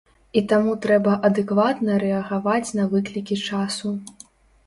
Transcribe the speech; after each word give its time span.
І 0.39 0.41
таму 0.51 0.71
трэба 0.85 1.11
адэкватна 1.27 1.97
рэагаваць 2.05 2.73
на 2.79 2.85
выклікі 2.93 3.35
часу. 3.51 3.93